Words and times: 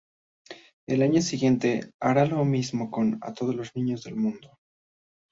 El 0.87 1.03
año 1.03 1.21
siguiente 1.21 1.91
hará 2.01 2.25
lo 2.25 2.43
mismo 2.43 2.89
con 2.89 3.19
"A 3.21 3.33
todos 3.33 3.53
los 3.53 3.75
niños 3.75 4.03
del 4.03 4.15
mundo". 4.15 4.57